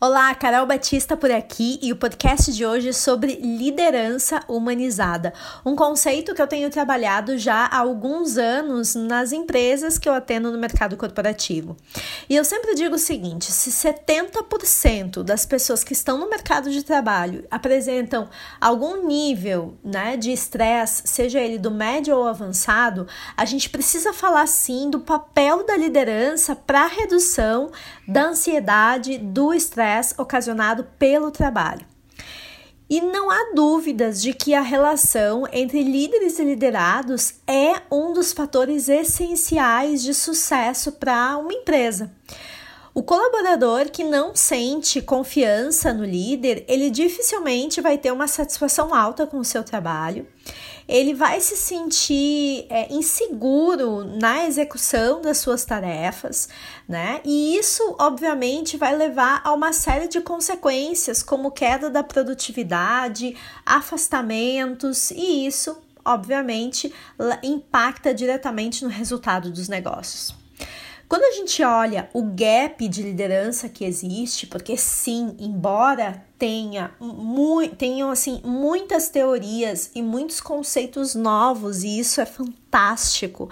Olá, 0.00 0.32
Carol 0.32 0.64
Batista 0.64 1.16
por 1.16 1.28
aqui 1.28 1.76
e 1.82 1.90
o 1.90 1.96
podcast 1.96 2.52
de 2.52 2.64
hoje 2.64 2.90
é 2.90 2.92
sobre 2.92 3.34
liderança 3.34 4.40
humanizada, 4.46 5.34
um 5.66 5.74
conceito 5.74 6.36
que 6.36 6.40
eu 6.40 6.46
tenho 6.46 6.70
trabalhado 6.70 7.36
já 7.36 7.66
há 7.66 7.78
alguns 7.78 8.38
anos 8.38 8.94
nas 8.94 9.32
empresas 9.32 9.98
que 9.98 10.08
eu 10.08 10.14
atendo 10.14 10.52
no 10.52 10.58
mercado 10.58 10.96
corporativo. 10.96 11.76
E 12.28 12.36
eu 12.36 12.44
sempre 12.44 12.76
digo 12.76 12.94
o 12.94 12.98
seguinte: 12.98 13.50
se 13.50 13.72
70% 13.72 15.24
das 15.24 15.44
pessoas 15.44 15.82
que 15.82 15.94
estão 15.94 16.16
no 16.16 16.30
mercado 16.30 16.70
de 16.70 16.84
trabalho 16.84 17.44
apresentam 17.50 18.28
algum 18.60 19.04
nível 19.04 19.76
né, 19.82 20.16
de 20.16 20.30
estresse, 20.30 21.08
seja 21.08 21.40
ele 21.40 21.58
do 21.58 21.72
médio 21.72 22.16
ou 22.16 22.28
avançado, 22.28 23.08
a 23.36 23.44
gente 23.44 23.68
precisa 23.68 24.12
falar 24.12 24.46
sim 24.46 24.90
do 24.90 25.00
papel 25.00 25.66
da 25.66 25.76
liderança 25.76 26.54
para 26.54 26.84
a 26.84 26.86
redução 26.86 27.72
da 28.06 28.26
ansiedade, 28.26 29.18
do 29.18 29.52
estresse 29.52 29.87
estresse 29.88 30.14
ocasionado 30.18 30.84
pelo 30.98 31.30
trabalho. 31.30 31.86
E 32.90 33.02
não 33.02 33.30
há 33.30 33.52
dúvidas 33.54 34.20
de 34.22 34.32
que 34.32 34.54
a 34.54 34.62
relação 34.62 35.44
entre 35.52 35.82
líderes 35.82 36.38
e 36.38 36.44
liderados 36.44 37.34
é 37.46 37.82
um 37.90 38.14
dos 38.14 38.32
fatores 38.32 38.88
essenciais 38.88 40.02
de 40.02 40.14
sucesso 40.14 40.92
para 40.92 41.36
uma 41.36 41.52
empresa. 41.52 42.10
O 42.98 43.02
colaborador 43.04 43.88
que 43.92 44.02
não 44.02 44.34
sente 44.34 45.00
confiança 45.00 45.94
no 45.94 46.04
líder, 46.04 46.64
ele 46.66 46.90
dificilmente 46.90 47.80
vai 47.80 47.96
ter 47.96 48.10
uma 48.10 48.26
satisfação 48.26 48.92
alta 48.92 49.24
com 49.24 49.38
o 49.38 49.44
seu 49.44 49.62
trabalho. 49.62 50.26
Ele 50.88 51.14
vai 51.14 51.40
se 51.40 51.56
sentir 51.56 52.66
é, 52.68 52.92
inseguro 52.92 54.02
na 54.02 54.48
execução 54.48 55.22
das 55.22 55.38
suas 55.38 55.64
tarefas, 55.64 56.48
né? 56.88 57.20
E 57.24 57.56
isso, 57.56 57.94
obviamente, 58.00 58.76
vai 58.76 58.96
levar 58.96 59.42
a 59.44 59.52
uma 59.52 59.72
série 59.72 60.08
de 60.08 60.20
consequências, 60.20 61.22
como 61.22 61.52
queda 61.52 61.88
da 61.88 62.02
produtividade, 62.02 63.36
afastamentos, 63.64 65.12
e 65.12 65.46
isso, 65.46 65.78
obviamente, 66.04 66.92
impacta 67.44 68.12
diretamente 68.12 68.82
no 68.82 68.90
resultado 68.90 69.52
dos 69.52 69.68
negócios. 69.68 70.37
Quando 71.08 71.22
a 71.22 71.32
gente 71.32 71.62
olha 71.62 72.10
o 72.12 72.22
gap 72.22 72.86
de 72.86 73.02
liderança 73.02 73.66
que 73.66 73.82
existe, 73.82 74.46
porque 74.46 74.76
sim, 74.76 75.34
embora 75.38 76.22
tenha 76.38 76.92
tenham 77.78 78.10
assim 78.10 78.42
muitas 78.44 79.08
teorias 79.08 79.90
e 79.94 80.02
muitos 80.02 80.38
conceitos 80.38 81.14
novos, 81.14 81.82
e 81.82 81.98
isso 81.98 82.20
é 82.20 82.26
fantástico. 82.26 83.48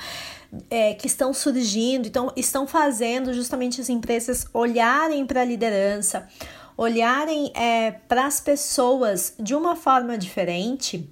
É, 0.70 0.94
que 0.94 1.06
estão 1.06 1.34
surgindo, 1.34 2.06
então 2.06 2.32
estão 2.36 2.66
fazendo 2.66 3.34
justamente 3.34 3.80
as 3.80 3.90
empresas 3.90 4.46
olharem 4.54 5.26
para 5.26 5.40
a 5.40 5.44
liderança, 5.44 6.28
olharem 6.76 7.52
é, 7.54 7.90
para 7.90 8.26
as 8.26 8.40
pessoas 8.40 9.34
de 9.38 9.54
uma 9.54 9.74
forma 9.74 10.16
diferente 10.16 11.10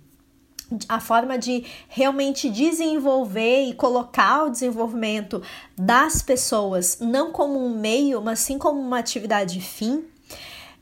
a 0.89 1.01
forma 1.01 1.39
de 1.39 1.65
realmente 1.89 2.48
desenvolver 2.48 3.65
e 3.65 3.75
colocar 3.75 4.45
o 4.45 4.51
desenvolvimento 4.51 5.43
das 5.77 6.23
pessoas 6.23 6.98
não 7.01 7.31
como 7.31 7.59
um 7.59 7.79
meio, 7.79 8.20
mas 8.23 8.41
sim 8.41 8.59
como 8.59 8.81
uma 8.81 8.98
atividade 8.98 9.61
fim, 9.61 10.05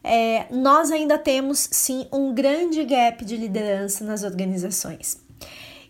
é, 0.04 0.46
nós 0.50 0.90
ainda 0.90 1.18
temos 1.18 1.68
sim 1.70 2.06
um 2.12 2.32
grande 2.34 2.84
gap 2.84 3.24
de 3.24 3.36
liderança 3.36 4.04
nas 4.04 4.22
organizações. 4.22 5.20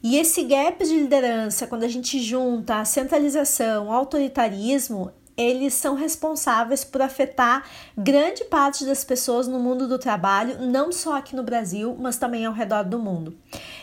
E 0.03 0.17
esse 0.17 0.43
gap 0.43 0.85
de 0.85 0.95
liderança, 0.99 1.67
quando 1.67 1.85
a 1.85 1.89
gente 1.89 2.19
junta 2.21 2.81
a 2.81 2.85
centralização, 2.85 3.87
o 3.87 3.93
autoritarismo, 3.93 5.13
eles 5.37 5.75
são 5.75 5.95
responsáveis 5.95 6.85
por 6.85 7.01
afetar 7.01 7.65
grande 7.97 8.45
parte 8.45 8.85
das 8.85 9.03
pessoas 9.03 9.49
no 9.49 9.59
mundo 9.59 9.89
do 9.89 9.99
trabalho, 9.99 10.61
não 10.61 10.93
só 10.93 11.17
aqui 11.17 11.35
no 11.35 11.43
Brasil, 11.43 11.97
mas 11.99 12.19
também 12.19 12.45
ao 12.45 12.53
redor 12.53 12.85
do 12.85 12.99
mundo. 12.99 13.35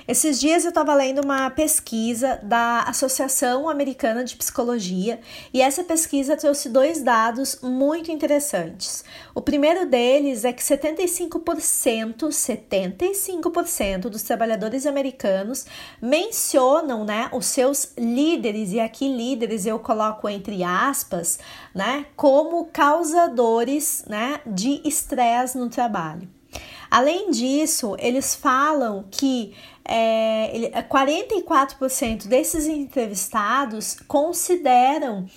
Esses 0.07 0.40
dias 0.40 0.63
eu 0.63 0.69
estava 0.69 0.94
lendo 0.94 1.22
uma 1.24 1.50
pesquisa 1.50 2.40
da 2.41 2.81
Associação 2.84 3.69
Americana 3.69 4.24
de 4.24 4.35
Psicologia 4.35 5.19
e 5.53 5.62
essa 5.62 5.84
pesquisa 5.84 6.35
trouxe 6.35 6.69
dois 6.69 7.01
dados 7.01 7.59
muito 7.62 8.12
interessantes. 8.12 9.03
O 9.35 9.41
primeiro 9.41 9.85
deles 9.85 10.45
é 10.45 10.53
que 10.53 10.63
75%, 10.63 12.28
75% 12.28 14.01
dos 14.01 14.24
trabalhadores 14.24 14.85
americanos 14.85 15.66
mencionam, 16.01 17.03
né, 17.06 17.29
os 17.31 17.45
seus 17.45 17.91
líderes 17.97 18.72
e 18.72 18.79
aqui 18.79 19.07
líderes 19.07 19.66
eu 19.66 19.79
coloco 19.79 20.28
entre 20.28 20.63
aspas, 20.63 21.40
né, 21.74 22.06
como 22.16 22.66
causadores, 22.66 24.04
né, 24.08 24.40
de 24.46 24.82
estresse 24.86 25.58
no 25.58 25.70
trabalho. 25.70 26.28
Além 26.90 27.30
disso, 27.30 27.96
eles 28.00 28.34
falam 28.34 29.06
que 29.12 29.54
é, 29.86 30.84
44% 30.90 32.28
desses 32.28 32.68
entrevistados 32.68 33.98
consideram 34.08 35.28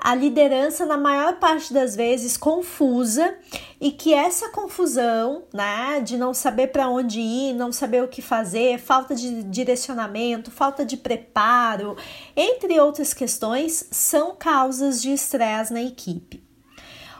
a 0.00 0.14
liderança, 0.14 0.86
na 0.86 0.96
maior 0.96 1.36
parte 1.36 1.72
das 1.74 1.94
vezes, 1.94 2.36
confusa 2.36 3.34
e 3.78 3.92
que 3.92 4.14
essa 4.14 4.48
confusão, 4.48 5.44
né, 5.52 6.00
de 6.00 6.16
não 6.16 6.32
saber 6.32 6.68
para 6.68 6.88
onde 6.88 7.20
ir, 7.20 7.52
não 7.52 7.70
saber 7.70 8.02
o 8.02 8.08
que 8.08 8.22
fazer, 8.22 8.78
falta 8.78 9.14
de 9.14 9.42
direcionamento, 9.42 10.50
falta 10.50 10.84
de 10.86 10.96
preparo, 10.96 11.96
entre 12.34 12.80
outras 12.80 13.12
questões, 13.12 13.86
são 13.90 14.34
causas 14.34 15.02
de 15.02 15.12
estresse 15.12 15.72
na 15.72 15.82
equipe. 15.82 16.42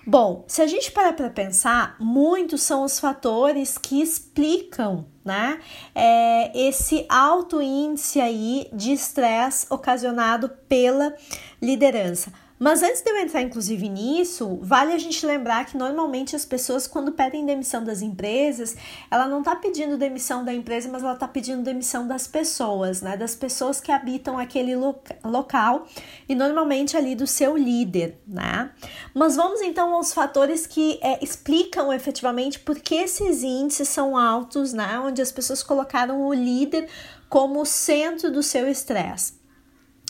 Bom, 0.07 0.45
se 0.49 0.63
a 0.63 0.67
gente 0.67 0.91
parar 0.91 1.13
para 1.13 1.29
pensar, 1.29 1.97
muitos 2.01 2.63
são 2.63 2.83
os 2.85 2.99
fatores 2.99 3.77
que 3.77 4.01
explicam 4.01 5.07
né, 5.23 5.61
é, 5.95 6.69
esse 6.69 7.05
alto 7.09 7.61
índice 7.61 8.21
aí 8.21 8.69
de 8.73 8.93
estresse 8.93 9.67
ocasionado 9.69 10.49
pela 10.67 11.15
liderança. 11.61 12.33
Mas 12.63 12.83
antes 12.83 13.01
de 13.01 13.11
eu 13.11 13.17
entrar, 13.17 13.41
inclusive, 13.41 13.89
nisso, 13.89 14.59
vale 14.61 14.93
a 14.93 14.99
gente 14.99 15.25
lembrar 15.25 15.65
que 15.65 15.79
normalmente 15.79 16.37
as 16.37 16.45
pessoas, 16.45 16.87
quando 16.87 17.11
pedem 17.11 17.47
demissão 17.47 17.83
das 17.83 18.03
empresas, 18.03 18.77
ela 19.11 19.27
não 19.27 19.39
está 19.39 19.57
pedindo 19.57 19.97
demissão 19.97 20.45
da 20.45 20.53
empresa, 20.53 20.87
mas 20.93 21.03
ela 21.03 21.15
está 21.15 21.27
pedindo 21.27 21.63
demissão 21.63 22.07
das 22.07 22.27
pessoas, 22.27 23.01
né? 23.01 23.17
Das 23.17 23.35
pessoas 23.35 23.81
que 23.81 23.91
habitam 23.91 24.39
aquele 24.39 24.77
local 25.25 25.87
e 26.29 26.35
normalmente 26.35 26.99
ali 26.99 27.15
do 27.15 27.27
seu 27.27 27.57
líder, 27.57 28.21
né? 28.29 28.71
Mas 29.15 29.37
vamos 29.37 29.63
então 29.63 29.95
aos 29.95 30.13
fatores 30.13 30.67
que 30.67 31.01
é, 31.01 31.25
explicam 31.25 31.91
efetivamente 31.91 32.59
por 32.59 32.79
que 32.79 32.95
esses 32.95 33.43
índices 33.43 33.89
são 33.89 34.19
altos, 34.19 34.75
né? 34.75 35.01
Onde 35.03 35.23
as 35.23 35.33
pessoas 35.33 35.63
colocaram 35.63 36.27
o 36.27 36.35
líder 36.35 36.91
como 37.27 37.65
centro 37.65 38.31
do 38.31 38.43
seu 38.43 38.69
estresse. 38.69 39.40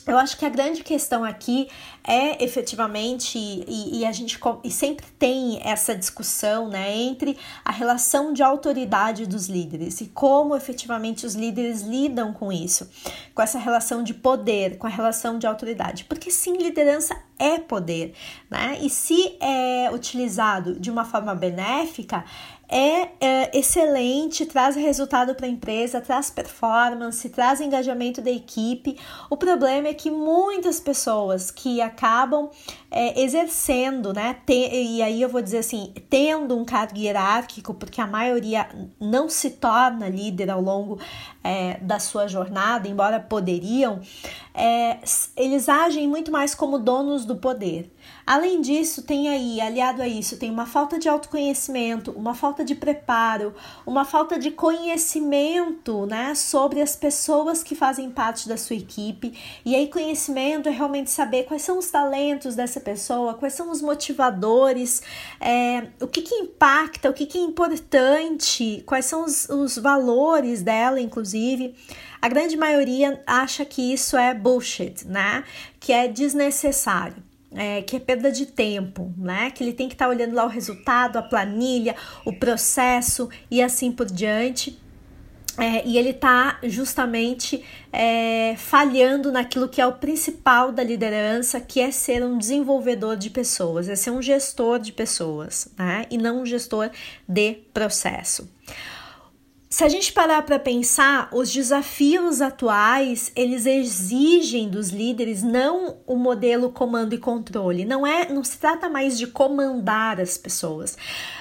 Eu 0.07 0.19
acho 0.19 0.37
que 0.37 0.45
a 0.45 0.49
grande 0.49 0.83
questão 0.83 1.25
aqui 1.25 1.69
é 2.03 2.43
efetivamente, 2.43 3.39
e, 3.39 4.01
e, 4.01 4.07
a 4.07 4.13
gente 4.13 4.39
e 4.65 4.71
sempre 4.71 5.07
tem 5.19 5.61
essa 5.63 5.95
discussão 5.95 6.69
né, 6.69 6.97
entre 6.97 7.37
a 7.65 7.71
relação 7.71 8.33
de 8.33 8.43
autoridade 8.43 9.27
dos 9.27 9.49
líderes 9.49 10.01
e 10.01 10.07
como 10.07 10.57
efetivamente 10.57 11.27
os 11.27 11.35
líderes 11.35 11.83
lidam 11.83 12.33
com 12.33 12.51
isso, 12.51 12.91
com 13.35 13.43
essa 13.43 13.59
relação 13.59 14.03
de 14.03 14.15
poder, 14.15 14.79
com 14.79 14.87
a 14.87 14.91
relação 14.91 15.39
de 15.39 15.47
autoridade. 15.47 16.05
Porque 16.05 16.31
sim, 16.31 16.57
liderança 16.57 17.17
é 17.39 17.59
poder, 17.59 18.15
né? 18.51 18.79
E 18.83 18.91
se 18.91 19.37
é 19.41 19.91
utilizado 19.91 20.79
de 20.79 20.91
uma 20.91 21.05
forma 21.05 21.35
benéfica, 21.35 22.25
é, 22.71 23.09
é 23.21 23.59
excelente, 23.59 24.47
traz 24.47 24.77
resultado 24.77 25.35
para 25.35 25.47
a 25.47 25.49
empresa, 25.49 26.01
traz 26.01 26.31
performance, 26.31 27.29
traz 27.29 27.61
engajamento 27.61 28.23
da 28.23 28.31
equipe. 28.31 28.97
O 29.29 29.37
problema 29.37 29.89
é 29.89 29.95
que 29.95 30.11
muitas 30.11 30.79
pessoas 30.79 31.51
que 31.51 31.81
acabam 31.81 32.49
é, 32.91 33.23
exercendo, 33.23 34.13
né, 34.13 34.37
e 34.49 35.01
aí 35.01 35.23
eu 35.23 35.29
vou 35.29 35.41
dizer 35.41 35.59
assim, 35.59 35.93
tendo 36.09 36.57
um 36.57 36.65
cargo 36.65 36.99
hierárquico, 36.99 37.73
porque 37.73 38.01
a 38.01 38.07
maioria 38.07 38.69
não 38.99 39.29
se 39.29 39.51
torna 39.51 40.09
líder 40.09 40.51
ao 40.51 40.61
longo 40.61 40.99
é, 41.43 41.79
da 41.81 41.99
sua 41.99 42.27
jornada, 42.27 42.89
embora 42.89 43.21
poderiam, 43.21 44.01
é, 44.53 44.99
eles 45.37 45.69
agem 45.69 46.09
muito 46.09 46.33
mais 46.33 46.55
como 46.55 46.79
donos 46.79 47.25
do 47.25 47.37
poder. 47.37 47.91
Além 48.27 48.61
disso, 48.61 49.03
tem 49.03 49.29
aí, 49.29 49.61
aliado 49.61 50.03
a 50.03 50.09
isso, 50.09 50.37
tem 50.37 50.51
uma 50.51 50.67
falta 50.67 50.99
de 50.99 51.09
autoconhecimento, 51.09 52.13
uma 52.13 52.35
falta 52.35 52.65
de 52.65 52.75
preparo, 52.75 53.55
uma 53.87 54.05
falta 54.05 54.39
de 54.39 54.51
conhecimento 54.51 56.07
né, 56.07 56.35
sobre 56.35 56.81
as 56.81 56.95
pessoas 56.95 57.63
que 57.63 57.75
fazem 57.75 58.11
parte 58.11 58.49
da 58.49 58.57
sua 58.57 58.77
equipe. 58.77 59.37
E 59.65 59.75
aí, 59.75 59.89
conhecimento 59.89 60.69
é 60.69 60.73
realmente 60.73 61.11
saber 61.11 61.45
quais 61.45 61.63
são 61.63 61.79
os 61.79 61.91
talentos 61.91 62.55
dessa 62.55 62.80
pessoa, 62.81 63.35
quais 63.35 63.55
são 63.55 63.71
os 63.71 63.81
motivadores, 63.81 65.03
é, 65.41 65.89
o 66.01 66.07
que, 66.07 66.23
que 66.23 66.35
impacta, 66.35 67.11
o 67.11 67.13
que, 67.13 67.27
que 67.27 67.39
é 67.39 67.43
importante, 67.43 68.83
quais 68.87 69.05
são 69.05 69.25
os, 69.25 69.49
os 69.49 69.79
valores 69.79 70.63
dela, 70.63 71.01
inclusive. 71.01 71.75
A 72.21 72.29
grande 72.29 72.57
maioria 72.57 73.23
acha 73.27 73.65
que 73.65 73.93
isso 73.93 74.17
é 74.17 74.35
bullshit, 74.35 75.07
né? 75.07 75.45
Que 75.79 75.93
é 75.93 76.09
desnecessário. 76.09 77.23
é, 77.53 77.83
que 77.83 77.97
é 77.97 77.99
perda 77.99 78.31
de 78.31 78.47
tempo, 78.47 79.13
né? 79.17 79.51
Que 79.51 79.65
ele 79.65 79.73
tem 79.73 79.89
que 79.89 79.95
estar 79.95 80.05
tá 80.07 80.11
olhando 80.11 80.35
lá 80.35 80.45
o 80.45 80.49
resultado, 80.49 81.17
a 81.17 81.23
planilha, 81.23 81.97
o 82.25 82.33
processo 82.33 83.29
e 83.51 83.61
assim 83.63 83.91
por 83.91 84.07
diante. 84.07 84.80
É, 85.61 85.87
e 85.87 85.99
ele 85.99 86.09
está 86.09 86.59
justamente 86.63 87.63
é, 87.93 88.55
falhando 88.57 89.31
naquilo 89.31 89.69
que 89.69 89.79
é 89.79 89.87
o 89.87 89.93
principal 89.93 90.73
da 90.73 90.83
liderança, 90.83 91.61
que 91.61 91.83
é 91.83 91.91
ser 91.91 92.25
um 92.25 92.39
desenvolvedor 92.39 93.15
de 93.15 93.29
pessoas, 93.29 93.87
é 93.87 93.95
ser 93.95 94.11
um 94.11 94.23
gestor 94.23 94.79
de 94.79 94.91
pessoas, 94.91 95.69
né? 95.77 96.07
E 96.11 96.17
não 96.17 96.41
um 96.41 96.47
gestor 96.47 96.89
de 97.29 97.59
processo. 97.75 98.49
Se 99.73 99.85
a 99.85 99.89
gente 99.89 100.13
parar 100.13 100.43
para 100.43 100.59
pensar, 100.59 101.29
os 101.33 101.53
desafios 101.53 102.41
atuais, 102.41 103.31
eles 103.37 103.67
exigem 103.67 104.69
dos 104.69 104.89
líderes 104.89 105.45
não 105.45 105.99
o 106.09 106.17
modelo 106.17 106.71
comando 106.71 107.15
e 107.15 107.19
controle. 107.19 107.85
Não 107.85 108.05
é, 108.05 108.29
não 108.29 108.43
se 108.43 108.59
trata 108.59 108.89
mais 108.89 109.17
de 109.17 109.29
comandar 109.29 110.21
as 110.21 110.37
pessoas, 110.37 110.99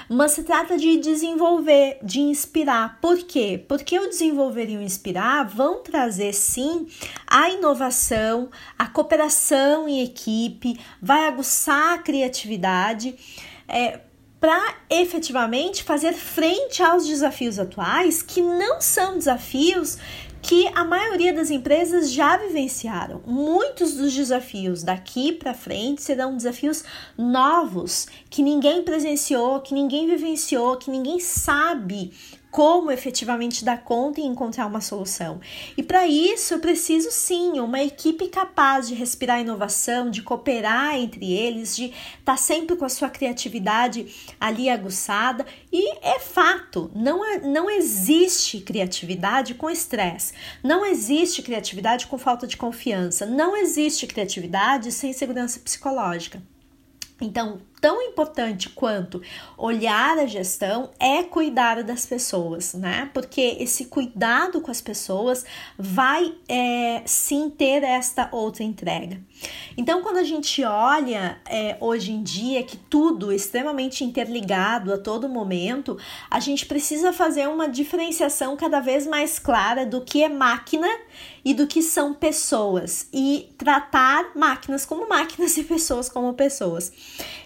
mas 0.08 0.30
se 0.30 0.44
trata 0.44 0.78
de 0.78 0.96
desenvolver, 0.98 1.98
de 2.04 2.20
inspirar. 2.20 3.00
Por 3.00 3.18
quê? 3.18 3.64
Porque 3.66 3.98
o 3.98 4.08
desenvolver 4.08 4.70
e 4.70 4.76
o 4.76 4.80
inspirar 4.80 5.44
vão 5.44 5.82
trazer 5.82 6.32
sim 6.32 6.86
a 7.26 7.50
inovação, 7.50 8.48
a 8.78 8.86
cooperação 8.86 9.88
em 9.88 10.04
equipe, 10.04 10.78
vai 11.02 11.26
aguçar 11.26 11.94
a 11.94 11.98
criatividade. 11.98 13.16
É, 13.66 14.00
para 14.40 14.76
efetivamente 14.88 15.84
fazer 15.84 16.14
frente 16.14 16.82
aos 16.82 17.06
desafios 17.06 17.58
atuais, 17.58 18.22
que 18.22 18.40
não 18.40 18.80
são 18.80 19.18
desafios 19.18 19.98
que 20.42 20.66
a 20.74 20.84
maioria 20.84 21.34
das 21.34 21.50
empresas 21.50 22.10
já 22.10 22.38
vivenciaram. 22.38 23.20
Muitos 23.26 23.94
dos 23.94 24.14
desafios 24.14 24.82
daqui 24.82 25.32
para 25.32 25.52
frente 25.52 26.02
serão 26.02 26.34
desafios 26.34 26.82
novos, 27.16 28.06
que 28.30 28.42
ninguém 28.42 28.82
presenciou, 28.82 29.60
que 29.60 29.74
ninguém 29.74 30.06
vivenciou, 30.06 30.78
que 30.78 30.90
ninguém 30.90 31.20
sabe 31.20 32.10
como 32.50 32.90
efetivamente 32.90 33.64
dar 33.64 33.82
conta 33.82 34.20
e 34.20 34.24
encontrar 34.24 34.66
uma 34.66 34.80
solução. 34.80 35.40
E 35.76 35.82
para 35.82 36.06
isso 36.06 36.54
eu 36.54 36.58
preciso 36.58 37.10
sim 37.10 37.60
uma 37.60 37.82
equipe 37.82 38.28
capaz 38.28 38.88
de 38.88 38.94
respirar 38.94 39.40
inovação, 39.40 40.10
de 40.10 40.22
cooperar 40.22 40.96
entre 40.96 41.32
eles, 41.32 41.76
de 41.76 41.86
estar 41.86 42.24
tá 42.24 42.36
sempre 42.36 42.76
com 42.76 42.84
a 42.84 42.88
sua 42.88 43.08
criatividade 43.08 44.06
ali 44.40 44.68
aguçada. 44.68 45.46
E 45.72 45.98
é 46.04 46.18
fato, 46.18 46.90
não, 46.94 47.24
é, 47.24 47.40
não 47.40 47.70
existe 47.70 48.60
criatividade 48.60 49.54
com 49.54 49.70
estresse, 49.70 50.32
não 50.62 50.84
existe 50.84 51.42
criatividade 51.42 52.06
com 52.06 52.18
falta 52.18 52.46
de 52.46 52.56
confiança, 52.56 53.24
não 53.24 53.56
existe 53.56 54.06
criatividade 54.06 54.90
sem 54.90 55.12
segurança 55.12 55.60
psicológica. 55.60 56.42
Então, 57.20 57.60
tão 57.80 58.02
importante 58.02 58.68
quanto 58.68 59.22
olhar 59.56 60.18
a 60.18 60.26
gestão 60.26 60.90
é 60.98 61.22
cuidar 61.22 61.82
das 61.82 62.04
pessoas, 62.04 62.74
né? 62.74 63.10
Porque 63.14 63.56
esse 63.58 63.86
cuidado 63.86 64.60
com 64.60 64.70
as 64.70 64.80
pessoas 64.80 65.44
vai 65.78 66.34
é, 66.48 67.02
sim 67.06 67.48
ter 67.50 67.82
esta 67.82 68.28
outra 68.32 68.62
entrega. 68.62 69.20
Então, 69.76 70.02
quando 70.02 70.18
a 70.18 70.22
gente 70.22 70.62
olha 70.64 71.38
é, 71.48 71.76
hoje 71.80 72.12
em 72.12 72.22
dia 72.22 72.62
que 72.62 72.76
tudo 72.76 73.32
extremamente 73.32 74.04
interligado 74.04 74.92
a 74.92 74.98
todo 74.98 75.28
momento, 75.28 75.96
a 76.30 76.38
gente 76.40 76.66
precisa 76.66 77.12
fazer 77.12 77.48
uma 77.48 77.68
diferenciação 77.68 78.56
cada 78.56 78.80
vez 78.80 79.06
mais 79.06 79.38
clara 79.38 79.86
do 79.86 80.02
que 80.02 80.22
é 80.22 80.28
máquina 80.28 80.88
e 81.44 81.54
do 81.54 81.66
que 81.66 81.82
são 81.82 82.12
pessoas 82.12 83.08
e 83.12 83.48
tratar 83.56 84.32
máquinas 84.34 84.84
como 84.84 85.08
máquinas 85.08 85.56
e 85.56 85.64
pessoas 85.64 86.08
como 86.08 86.34
pessoas. 86.34 86.92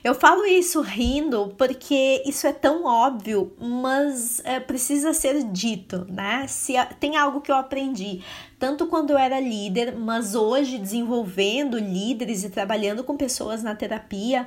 Eu 0.02 0.14
falo 0.24 0.46
isso 0.46 0.80
rindo 0.80 1.54
porque 1.58 2.22
isso 2.24 2.46
é 2.46 2.52
tão 2.54 2.86
óbvio, 2.86 3.52
mas 3.60 4.40
é, 4.42 4.58
precisa 4.58 5.12
ser 5.12 5.44
dito, 5.44 6.06
né? 6.08 6.46
Se 6.48 6.72
tem 6.98 7.14
algo 7.14 7.42
que 7.42 7.52
eu 7.52 7.56
aprendi 7.56 8.22
tanto 8.58 8.86
quando 8.86 9.10
eu 9.10 9.18
era 9.18 9.38
líder, 9.38 9.94
mas 9.94 10.34
hoje 10.34 10.78
desenvolvendo 10.78 11.78
líderes 11.78 12.42
e 12.42 12.48
trabalhando 12.48 13.04
com 13.04 13.18
pessoas 13.18 13.62
na 13.62 13.74
terapia, 13.74 14.46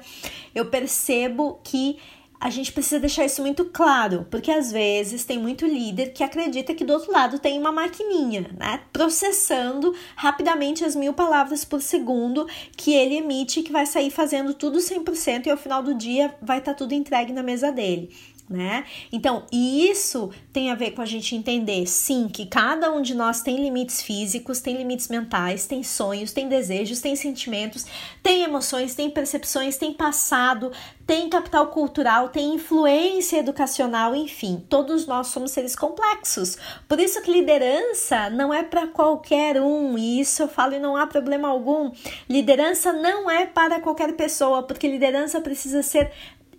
eu 0.56 0.66
percebo 0.66 1.60
que 1.64 2.00
a 2.40 2.50
gente 2.50 2.72
precisa 2.72 3.00
deixar 3.00 3.26
isso 3.26 3.42
muito 3.42 3.66
claro, 3.66 4.28
porque 4.30 4.52
às 4.52 4.72
vezes 4.72 5.26
tem 5.26 5.40
muito 5.40 5.66
líder 5.66 6.14
que 6.14 6.24
acredita 6.24 6.74
que 6.74 6.86
do 6.86 6.94
outro 6.94 7.12
lado 7.12 7.40
tem 7.40 7.60
uma 7.60 7.72
maquininha, 7.72 8.50
né? 8.58 8.82
Processando 8.94 9.94
rapidamente 10.16 10.86
as 10.86 10.96
mil 10.96 11.14
palavras 11.14 11.66
por 11.66 11.82
segundo 11.82 12.48
que 12.76 12.94
ele 12.94 13.16
emite, 13.16 13.64
que 13.64 13.72
vai 13.72 13.86
sair 13.86 14.12
fazendo 14.12 14.54
tudo 14.54 14.78
100% 14.78 15.48
e 15.48 15.50
ao 15.50 15.58
final 15.58 15.82
do 15.82 15.94
dia 15.94 16.36
vai 16.42 16.60
estar 16.60 16.74
tá 16.74 16.78
tudo 16.78 16.94
entregue 16.94 17.34
na 17.34 17.42
mesa 17.42 17.72
dele 17.72 18.12
né? 18.50 18.86
Então, 19.12 19.46
isso 19.52 20.32
tem 20.54 20.72
a 20.72 20.76
ver 20.76 20.92
com 20.92 21.02
a 21.02 21.06
gente 21.06 21.36
entender, 21.36 21.86
sim, 21.86 22.28
que 22.28 22.46
cada 22.46 22.92
um 22.92 23.02
de 23.02 23.14
nós 23.14 23.42
tem 23.42 23.58
limites 23.58 24.02
físicos, 24.02 24.62
tem 24.62 24.78
limites 24.78 25.10
mentais, 25.10 25.66
tem 25.68 25.84
sonhos, 25.84 26.32
tem 26.32 26.48
desejos, 26.48 27.02
tem 27.02 27.16
sentimentos, 27.16 27.86
tem 28.24 28.44
emoções, 28.44 28.96
tem 28.96 29.10
percepções, 29.10 29.78
tem 29.78 29.94
passado, 29.94 30.72
tem 31.06 31.30
capital 31.30 31.68
cultural, 31.68 32.30
tem 32.30 32.56
influência 32.56 33.38
educacional, 33.38 34.16
enfim, 34.16 34.64
todos 34.70 35.06
nós 35.06 35.28
somos 35.28 35.52
seres 35.52 35.76
complexos. 35.76 36.58
Por 36.88 37.00
isso 37.00 37.22
que 37.22 37.32
liderança 37.32 38.30
não 38.30 38.54
é 38.54 38.64
para 38.64 38.88
qualquer 38.88 39.62
um, 39.62 39.98
e 39.98 40.20
isso 40.20 40.44
eu 40.44 40.48
falo 40.48 40.74
e 40.74 40.80
não 40.80 40.96
há 40.96 41.06
problema 41.08 41.48
algum. 41.48 41.92
Liderança 42.30 42.94
não 42.94 43.30
é 43.30 43.46
para 43.46 43.80
qualquer 43.80 44.14
pessoa, 44.14 44.64
porque 44.64 44.88
liderança 44.88 45.42
precisa 45.42 45.82
ser 45.82 46.12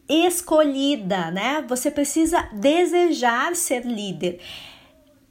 escolhida, 0.09 1.31
né? 1.31 1.65
Você 1.69 1.91
precisa 1.91 2.43
desejar 2.53 3.55
ser 3.55 3.85
líder. 3.85 4.41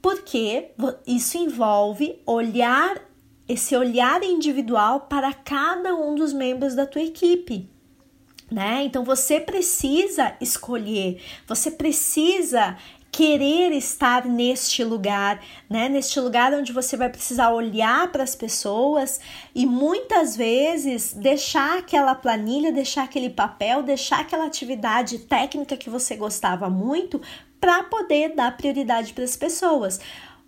Porque 0.00 0.70
isso 1.06 1.36
envolve 1.36 2.20
olhar 2.24 3.02
esse 3.48 3.74
olhar 3.74 4.22
individual 4.22 5.00
para 5.00 5.32
cada 5.32 5.94
um 5.94 6.14
dos 6.14 6.32
membros 6.32 6.74
da 6.74 6.86
tua 6.86 7.02
equipe. 7.02 7.68
Né? 8.50 8.84
Então 8.84 9.04
você 9.04 9.40
precisa 9.40 10.34
escolher, 10.40 11.20
você 11.46 11.70
precisa 11.70 12.78
querer 13.18 13.72
estar 13.72 14.26
neste 14.26 14.84
lugar, 14.84 15.42
né? 15.68 15.88
Neste 15.88 16.20
lugar 16.20 16.54
onde 16.54 16.72
você 16.72 16.96
vai 16.96 17.08
precisar 17.08 17.50
olhar 17.50 18.12
para 18.12 18.22
as 18.22 18.36
pessoas 18.36 19.18
e 19.52 19.66
muitas 19.66 20.36
vezes 20.36 21.14
deixar 21.14 21.78
aquela 21.78 22.14
planilha, 22.14 22.70
deixar 22.70 23.02
aquele 23.02 23.28
papel, 23.28 23.82
deixar 23.82 24.20
aquela 24.20 24.46
atividade 24.46 25.18
técnica 25.18 25.76
que 25.76 25.90
você 25.90 26.14
gostava 26.14 26.70
muito 26.70 27.20
para 27.60 27.82
poder 27.82 28.36
dar 28.36 28.56
prioridade 28.56 29.12
para 29.12 29.24
as 29.24 29.36
pessoas. 29.36 29.98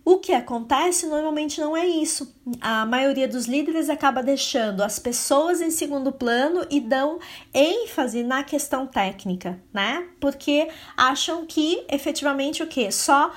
O 0.03 0.17
que 0.17 0.33
acontece 0.33 1.05
normalmente 1.05 1.61
não 1.61 1.77
é 1.77 1.85
isso. 1.85 2.35
A 2.59 2.87
maioria 2.87 3.27
dos 3.27 3.45
líderes 3.45 3.87
acaba 3.87 4.23
deixando 4.23 4.81
as 4.81 4.97
pessoas 4.97 5.61
em 5.61 5.69
segundo 5.69 6.11
plano 6.11 6.65
e 6.71 6.79
dão 6.79 7.19
ênfase 7.53 8.23
na 8.23 8.43
questão 8.43 8.87
técnica, 8.87 9.61
né? 9.71 10.07
Porque 10.19 10.67
acham 10.97 11.45
que 11.45 11.85
efetivamente 11.87 12.63
o 12.63 12.67
que? 12.67 12.91
Só 12.91 13.31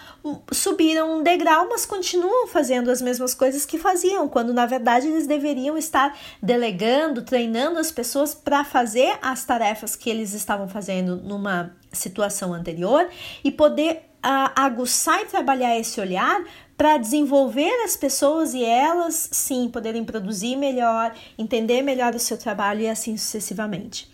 subiram 0.52 1.18
um 1.18 1.22
degrau, 1.22 1.68
mas 1.68 1.84
continuam 1.84 2.46
fazendo 2.46 2.90
as 2.90 3.02
mesmas 3.02 3.34
coisas 3.34 3.66
que 3.66 3.76
faziam, 3.76 4.26
quando 4.26 4.54
na 4.54 4.64
verdade 4.64 5.06
eles 5.06 5.26
deveriam 5.26 5.76
estar 5.76 6.18
delegando, 6.42 7.22
treinando 7.22 7.78
as 7.78 7.92
pessoas 7.92 8.34
para 8.34 8.64
fazer 8.64 9.18
as 9.20 9.44
tarefas 9.44 9.94
que 9.94 10.08
eles 10.08 10.32
estavam 10.32 10.66
fazendo 10.66 11.16
numa 11.16 11.76
situação 11.92 12.54
anterior 12.54 13.08
e 13.44 13.50
poder 13.50 14.13
aguçar 14.54 15.20
e 15.22 15.26
trabalhar 15.26 15.78
esse 15.78 16.00
olhar 16.00 16.42
para 16.76 16.96
desenvolver 16.96 17.72
as 17.84 17.96
pessoas 17.96 18.54
e 18.54 18.64
elas 18.64 19.28
sim 19.30 19.68
poderem 19.68 20.04
produzir 20.04 20.56
melhor, 20.56 21.14
entender 21.38 21.82
melhor 21.82 22.14
o 22.14 22.18
seu 22.18 22.36
trabalho 22.36 22.80
e 22.80 22.88
assim 22.88 23.16
sucessivamente. 23.16 24.10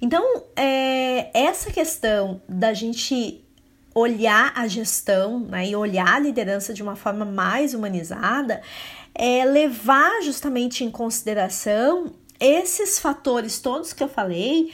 Então, 0.00 0.44
é, 0.54 1.30
essa 1.32 1.70
questão 1.70 2.40
da 2.48 2.72
gente 2.72 3.42
olhar 3.94 4.52
a 4.54 4.66
gestão 4.66 5.40
né, 5.40 5.68
e 5.68 5.76
olhar 5.76 6.14
a 6.14 6.18
liderança 6.18 6.74
de 6.74 6.82
uma 6.82 6.96
forma 6.96 7.24
mais 7.24 7.74
humanizada 7.74 8.60
é 9.14 9.44
levar 9.44 10.20
justamente 10.22 10.84
em 10.84 10.90
consideração 10.90 12.12
esses 12.40 12.98
fatores 12.98 13.60
todos 13.60 13.92
que 13.92 14.02
eu 14.02 14.08
falei 14.08 14.72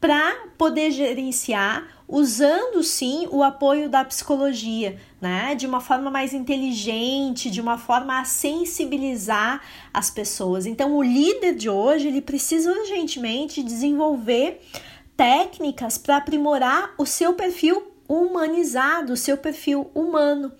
para 0.00 0.48
poder 0.56 0.90
gerenciar 0.90 1.93
usando 2.14 2.80
sim 2.84 3.26
o 3.32 3.42
apoio 3.42 3.88
da 3.88 4.04
psicologia, 4.04 4.96
né? 5.20 5.56
De 5.56 5.66
uma 5.66 5.80
forma 5.80 6.12
mais 6.12 6.32
inteligente, 6.32 7.50
de 7.50 7.60
uma 7.60 7.76
forma 7.76 8.20
a 8.20 8.24
sensibilizar 8.24 9.60
as 9.92 10.10
pessoas. 10.10 10.64
Então, 10.64 10.96
o 10.96 11.02
líder 11.02 11.56
de 11.56 11.68
hoje 11.68 12.06
ele 12.06 12.22
precisa 12.22 12.70
urgentemente 12.70 13.64
desenvolver 13.64 14.60
técnicas 15.16 15.98
para 15.98 16.18
aprimorar 16.18 16.94
o 16.96 17.04
seu 17.04 17.34
perfil 17.34 17.82
humanizado, 18.08 19.14
o 19.14 19.16
seu 19.16 19.36
perfil 19.36 19.90
humano. 19.92 20.52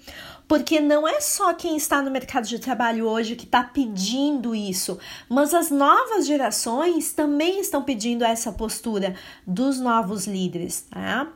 porque 0.46 0.80
não 0.80 1.08
é 1.08 1.20
só 1.20 1.54
quem 1.54 1.76
está 1.76 2.02
no 2.02 2.10
mercado 2.10 2.46
de 2.46 2.58
trabalho 2.58 3.06
hoje 3.06 3.36
que 3.36 3.44
está 3.44 3.62
pedindo 3.62 4.54
isso, 4.54 4.98
mas 5.28 5.54
as 5.54 5.70
novas 5.70 6.26
gerações 6.26 7.12
também 7.12 7.60
estão 7.60 7.82
pedindo 7.82 8.24
essa 8.24 8.52
postura 8.52 9.14
dos 9.46 9.80
novos 9.80 10.26
líderes, 10.26 10.86
né? 10.94 11.26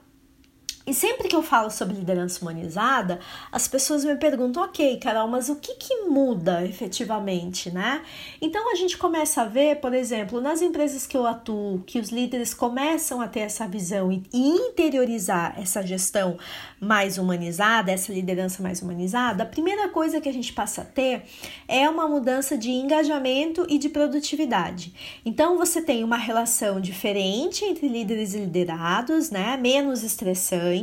E 0.88 0.94
sempre 0.94 1.28
que 1.28 1.36
eu 1.36 1.42
falo 1.42 1.70
sobre 1.70 1.94
liderança 1.94 2.40
humanizada, 2.40 3.20
as 3.52 3.68
pessoas 3.68 4.06
me 4.06 4.16
perguntam, 4.16 4.62
ok, 4.62 4.96
Carol, 4.96 5.28
mas 5.28 5.50
o 5.50 5.56
que, 5.56 5.74
que 5.74 5.94
muda 6.06 6.64
efetivamente, 6.64 7.70
né? 7.70 8.00
Então 8.40 8.72
a 8.72 8.74
gente 8.74 8.96
começa 8.96 9.42
a 9.42 9.44
ver, 9.44 9.80
por 9.80 9.92
exemplo, 9.92 10.40
nas 10.40 10.62
empresas 10.62 11.06
que 11.06 11.14
eu 11.14 11.26
atuo, 11.26 11.82
que 11.86 11.98
os 11.98 12.08
líderes 12.08 12.54
começam 12.54 13.20
a 13.20 13.28
ter 13.28 13.40
essa 13.40 13.68
visão 13.68 14.10
e 14.10 14.22
interiorizar 14.32 15.60
essa 15.60 15.82
gestão 15.86 16.38
mais 16.80 17.18
humanizada, 17.18 17.92
essa 17.92 18.10
liderança 18.10 18.62
mais 18.62 18.80
humanizada, 18.80 19.42
a 19.42 19.46
primeira 19.46 19.90
coisa 19.90 20.22
que 20.22 20.28
a 20.28 20.32
gente 20.32 20.54
passa 20.54 20.80
a 20.80 20.84
ter 20.86 21.24
é 21.66 21.86
uma 21.86 22.08
mudança 22.08 22.56
de 22.56 22.70
engajamento 22.70 23.66
e 23.68 23.76
de 23.76 23.90
produtividade. 23.90 24.94
Então 25.22 25.58
você 25.58 25.82
tem 25.82 26.02
uma 26.02 26.16
relação 26.16 26.80
diferente 26.80 27.62
entre 27.62 27.88
líderes 27.88 28.32
e 28.32 28.38
liderados, 28.38 29.28
né? 29.28 29.58
Menos 29.58 30.02
estressante 30.02 30.77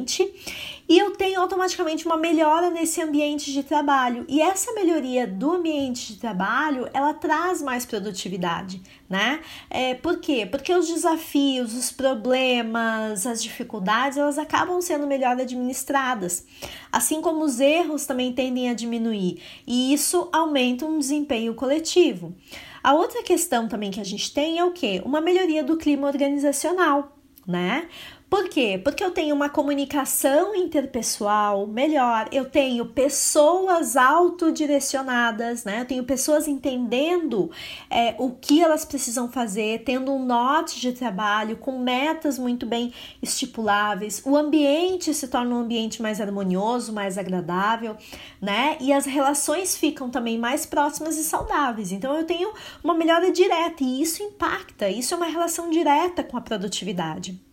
e 0.88 1.00
eu 1.00 1.12
tenho 1.12 1.42
automaticamente 1.42 2.06
uma 2.06 2.16
melhora 2.16 2.70
nesse 2.70 3.02
ambiente 3.02 3.52
de 3.52 3.64
trabalho. 3.64 4.24
E 4.28 4.40
essa 4.40 4.72
melhoria 4.74 5.25
do 5.25 5.54
ambiente 5.54 6.14
de 6.14 6.20
trabalho, 6.20 6.88
ela 6.94 7.14
traz 7.14 7.60
mais 7.62 7.86
produtividade, 7.86 8.82
né? 9.10 9.40
É, 9.68 9.96
por 9.96 10.20
quê? 10.20 10.46
Porque 10.46 10.72
os 10.72 10.88
desafios, 10.88 11.74
os 11.74 11.92
problemas, 11.92 13.25
as 13.25 13.42
dificuldades, 13.42 14.18
elas 14.18 14.38
acabam 14.38 14.80
sendo 14.80 15.08
melhor 15.08 15.32
administradas. 15.40 16.46
Assim 16.92 17.20
como 17.20 17.44
os 17.44 17.60
erros 17.60 18.06
também 18.06 18.32
tendem 18.32 18.70
a 18.70 18.75
diminuir. 18.75 19.42
E 19.66 19.92
isso 19.92 20.30
aumenta 20.32 20.86
um 20.86 21.00
desempenho 21.00 21.56
coletivo. 21.56 22.36
A 22.84 22.94
outra 22.94 23.24
questão 23.24 23.68
também 23.68 23.90
que 23.90 24.00
a 24.00 24.06
gente 24.06 24.32
tem 24.32 24.60
é 24.60 24.64
o 24.64 24.72
quê? 24.72 25.02
Uma 25.04 25.20
melhoria 25.20 25.64
do 25.64 25.78
clima 25.78 26.06
organizacional 26.06 27.16
né? 27.48 27.88
Por 28.36 28.50
quê? 28.50 28.77
Porque 28.84 29.01
eu 29.01 29.12
tenho 29.12 29.34
uma 29.34 29.48
comunicação 29.48 30.54
interpessoal 30.54 31.65
melhor, 31.65 32.27
eu 32.34 32.44
tenho 32.44 32.86
pessoas 32.86 33.96
autodirecionadas, 33.96 35.63
né? 35.63 35.80
Eu 35.80 35.86
tenho 35.86 36.04
pessoas 36.04 36.46
entendendo 36.46 37.50
é, 37.89 38.13
o 38.18 38.32
que 38.32 38.62
elas 38.62 38.84
precisam 38.84 39.32
fazer, 39.32 39.86
tendo 39.86 40.12
um 40.12 40.25
norte 40.25 40.82
de 40.82 40.92
trabalho, 40.92 41.56
com 41.56 41.80
metas 41.80 42.38
muito 42.38 42.65
bem 42.65 42.94
estipuláveis. 43.22 44.22
O 44.25 44.36
ambiente 44.36 45.13
se 45.13 45.30
torna 45.30 45.56
um 45.56 45.60
ambiente 45.60 46.01
mais 46.01 46.20
harmonioso, 46.20 46.92
mais 46.92 47.18
agradável, 47.18 47.96
né? 48.42 48.75
E 48.82 48.92
as 48.92 49.06
relações 49.06 49.77
ficam 49.77 50.10
também 50.10 50.38
mais 50.38 50.65
próximas 50.65 51.15
e 51.15 51.24
saudáveis. 51.24 51.94
Então 51.94 52.13
eu 52.13 52.25
tenho 52.25 52.51
uma 52.84 52.94
melhora 52.94 53.32
direta 53.32 53.82
e 53.82 54.01
isso 54.01 54.22
impacta, 54.22 54.89
isso 54.89 55.13
é 55.13 55.18
uma 55.18 55.27
relação 55.27 55.70
direta 55.70 56.22
com 56.22 56.36
a 56.36 56.42
produtividade. 56.42 57.45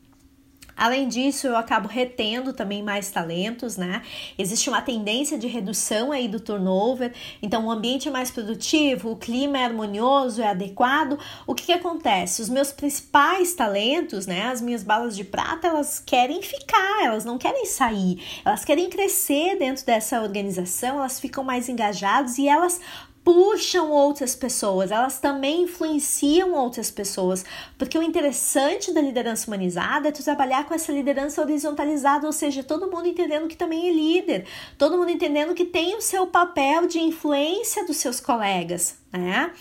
Além 0.77 1.09
disso, 1.09 1.47
eu 1.47 1.57
acabo 1.57 1.89
retendo 1.89 2.53
também 2.53 2.83
mais 2.83 3.11
talentos, 3.11 3.77
né? 3.77 4.03
Existe 4.39 4.69
uma 4.69 4.83
tendência 4.83 5.39
de 5.39 5.47
redução 5.47 6.13
aí 6.13 6.27
do 6.27 6.41
turnover, 6.41 7.13
então 7.43 7.67
o 7.67 7.71
ambiente 7.71 8.09
é 8.09 8.11
mais 8.11 8.31
produtivo, 8.31 9.13
o 9.13 9.17
clima 9.17 9.59
é 9.59 9.65
harmonioso, 9.65 10.43
é 10.43 10.49
adequado. 10.49 11.19
O 11.47 11.55
que, 11.55 11.67
que 11.67 11.73
acontece? 11.73 12.43
Os 12.43 12.49
meus 12.49 12.73
principais 12.73 13.55
talentos, 13.55 14.27
né? 14.27 14.45
As 14.45 14.61
minhas 14.61 14.83
balas 14.83 15.15
de 15.15 15.25
prata, 15.25 15.69
elas 15.69 15.99
querem 15.99 16.43
ficar, 16.43 17.05
elas 17.05 17.25
não 17.25 17.39
querem 17.39 17.67
sair, 17.67 18.23
elas 18.45 18.65
querem 18.65 18.89
crescer 18.89 19.59
dentro 19.59 19.85
dessa 19.85 20.21
organização, 20.23 20.99
elas 20.99 21.21
ficam 21.21 21.45
mais 21.45 21.69
engajadas 21.69 22.39
e 22.39 22.49
elas 22.49 22.81
puxam 23.25 23.91
outras 23.91 24.35
pessoas, 24.35 24.91
elas 24.91 25.19
também 25.19 25.63
influenciam 25.63 26.53
outras 26.55 26.91
pessoas, 26.91 27.45
porque 27.79 27.97
o 27.97 28.03
interessante 28.03 28.93
da 28.93 29.01
liderança 29.01 29.47
humanizada 29.47 30.09
é 30.09 30.13
tu 30.13 30.23
trabalhar 30.23 30.67
com 30.67 30.75
essa 30.75 30.93
liderança 30.93 31.41
horizontalizada, 31.41 32.27
ou 32.27 32.33
seja, 32.33 32.65
todo 32.65 32.91
mundo 32.91 33.07
entendendo 33.07 33.49
que 33.49 33.57
também 33.57 33.89
é 33.89 33.93
líder, 33.93 34.47
todo 34.77 34.99
mundo 34.99 35.11
entendendo 35.11 35.55
que 35.55 35.65
tem 35.65 35.97
o 35.97 36.03
seu 36.03 36.27
papel 36.27 36.87
de 36.87 36.99
influência 36.99 37.87
dos 37.87 37.97
seus 37.97 38.21
colegas, 38.21 39.02
né? 39.13 39.53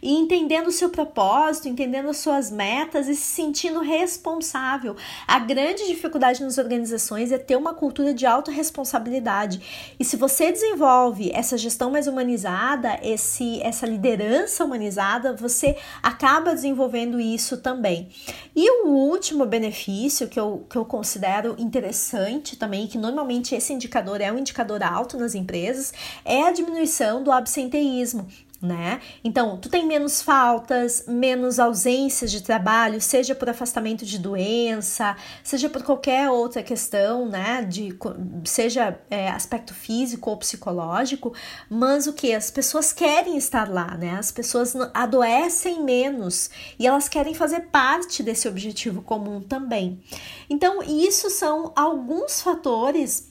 E 0.00 0.12
entendendo 0.12 0.68
o 0.68 0.72
seu 0.72 0.88
propósito, 0.88 1.68
entendendo 1.68 2.08
as 2.08 2.18
suas 2.18 2.50
metas 2.50 3.08
e 3.08 3.14
se 3.14 3.22
sentindo 3.22 3.80
responsável. 3.80 4.96
A 5.26 5.38
grande 5.38 5.86
dificuldade 5.86 6.42
nas 6.42 6.58
organizações 6.58 7.32
é 7.32 7.38
ter 7.38 7.56
uma 7.56 7.74
cultura 7.74 8.14
de 8.14 8.24
autorresponsabilidade. 8.24 9.94
E 9.98 10.04
se 10.04 10.16
você 10.16 10.52
desenvolve 10.52 11.30
essa 11.32 11.58
gestão 11.58 11.90
mais 11.90 12.06
humanizada, 12.06 12.98
esse 13.02 13.60
essa 13.62 13.86
liderança 13.86 14.64
humanizada, 14.64 15.34
você 15.34 15.76
acaba 16.02 16.54
desenvolvendo 16.54 17.20
isso 17.20 17.56
também. 17.56 18.08
E 18.54 18.84
o 18.84 18.88
último 18.88 19.44
benefício 19.44 20.28
que 20.28 20.38
eu, 20.38 20.66
que 20.68 20.76
eu 20.76 20.84
considero 20.84 21.56
interessante 21.58 22.56
também, 22.56 22.86
que 22.86 22.98
normalmente 22.98 23.54
esse 23.54 23.72
indicador 23.72 24.20
é 24.20 24.32
um 24.32 24.38
indicador 24.38 24.82
alto 24.82 25.16
nas 25.16 25.34
empresas, 25.34 25.92
é 26.24 26.44
a 26.44 26.52
diminuição 26.52 27.22
do 27.22 27.32
absenteísmo 27.32 28.26
né? 28.60 29.00
Então, 29.24 29.56
tu 29.56 29.70
tem 29.70 29.86
menos 29.86 30.20
faltas, 30.20 31.04
menos 31.08 31.58
ausências 31.58 32.30
de 32.30 32.42
trabalho, 32.42 33.00
seja 33.00 33.34
por 33.34 33.48
afastamento 33.48 34.04
de 34.04 34.18
doença, 34.18 35.16
seja 35.42 35.70
por 35.70 35.82
qualquer 35.82 36.28
outra 36.28 36.62
questão, 36.62 37.26
né? 37.26 37.64
De, 37.64 37.96
seja 38.44 39.00
é, 39.08 39.30
aspecto 39.30 39.72
físico 39.72 40.28
ou 40.28 40.36
psicológico, 40.36 41.32
mas 41.70 42.06
o 42.06 42.12
que? 42.12 42.34
As 42.34 42.50
pessoas 42.50 42.92
querem 42.92 43.38
estar 43.38 43.70
lá, 43.70 43.96
né? 43.96 44.16
As 44.18 44.30
pessoas 44.30 44.74
adoecem 44.92 45.82
menos 45.82 46.50
e 46.78 46.86
elas 46.86 47.08
querem 47.08 47.32
fazer 47.32 47.60
parte 47.72 48.22
desse 48.22 48.46
objetivo 48.46 49.00
comum 49.00 49.40
também. 49.40 50.02
Então, 50.50 50.82
isso 50.82 51.30
são 51.30 51.72
alguns 51.74 52.42
fatores 52.42 53.30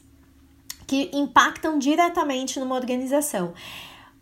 que 0.88 1.12
impactam 1.14 1.78
diretamente 1.78 2.60
numa 2.60 2.74
organização. 2.74 3.54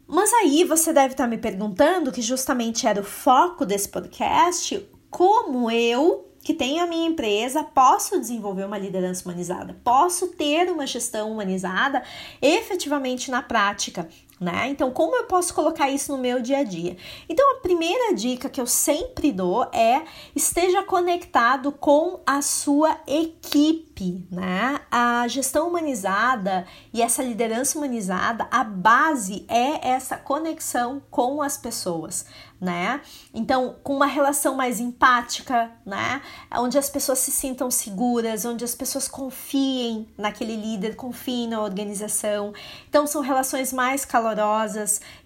Mas 0.07 0.31
aí 0.33 0.63
você 0.63 0.93
deve 0.93 1.13
estar 1.13 1.27
me 1.27 1.37
perguntando, 1.37 2.11
que 2.11 2.21
justamente 2.21 2.87
era 2.87 3.01
o 3.01 3.03
foco 3.03 3.65
desse 3.65 3.89
podcast, 3.89 4.87
como 5.09 5.69
eu, 5.69 6.31
que 6.41 6.53
tenho 6.53 6.81
a 6.81 6.87
minha 6.87 7.09
empresa, 7.09 7.61
posso 7.61 8.17
desenvolver 8.17 8.63
uma 8.63 8.77
liderança 8.77 9.25
humanizada, 9.25 9.77
posso 9.83 10.29
ter 10.29 10.71
uma 10.71 10.87
gestão 10.87 11.29
humanizada 11.29 12.01
efetivamente 12.41 13.29
na 13.29 13.41
prática 13.41 14.07
né? 14.39 14.69
Então, 14.69 14.91
como 14.91 15.15
eu 15.15 15.23
posso 15.25 15.53
colocar 15.53 15.89
isso 15.89 16.11
no 16.11 16.17
meu 16.17 16.41
dia 16.41 16.59
a 16.59 16.63
dia? 16.63 16.95
Então, 17.27 17.53
a 17.53 17.59
primeira 17.59 18.13
dica 18.13 18.49
que 18.49 18.61
eu 18.61 18.67
sempre 18.67 19.31
dou 19.31 19.63
é 19.73 20.03
esteja 20.35 20.83
conectado 20.83 21.71
com 21.71 22.19
a 22.25 22.41
sua 22.41 22.97
equipe, 23.07 24.25
né? 24.31 24.79
A 24.91 25.27
gestão 25.27 25.67
humanizada 25.67 26.67
e 26.93 27.01
essa 27.01 27.23
liderança 27.23 27.77
humanizada, 27.77 28.47
a 28.51 28.63
base 28.63 29.45
é 29.47 29.87
essa 29.87 30.17
conexão 30.17 31.01
com 31.09 31.41
as 31.41 31.57
pessoas 31.57 32.25
né? 32.59 33.01
Então, 33.33 33.75
com 33.83 33.95
uma 33.95 34.07
relação 34.07 34.55
mais 34.55 34.79
empática, 34.79 35.71
né? 35.85 36.21
Onde 36.55 36.77
as 36.77 36.89
pessoas 36.89 37.19
se 37.19 37.31
sintam 37.31 37.69
seguras, 37.69 38.45
onde 38.45 38.65
as 38.65 38.73
pessoas 38.73 39.07
confiem 39.07 40.07
naquele 40.17 40.55
líder, 40.55 40.95
confiem 40.95 41.47
na 41.47 41.61
organização. 41.61 42.53
Então, 42.89 43.05
são 43.05 43.21
relações 43.21 43.71
mais 43.71 44.05
calorosas. 44.05 44.26